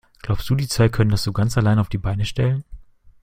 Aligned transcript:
Glaubst 0.23 0.49
du, 0.49 0.55
die 0.55 0.67
zwei 0.67 0.89
können 0.89 1.11
das 1.11 1.21
so 1.21 1.31
ganz 1.31 1.59
alleine 1.59 1.79
auf 1.79 1.89
die 1.89 1.99
Beine 1.99 2.25
stellen? 2.25 2.63